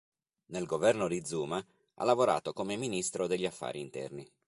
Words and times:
Nel 0.47 0.65
governo 0.65 1.07
di 1.07 1.23
Zuma 1.23 1.63
ha 1.93 2.03
lavorato 2.03 2.53
come 2.53 2.75
Ministro 2.75 3.27
degli 3.27 3.45
Affari 3.45 3.81
Interni. 3.81 4.27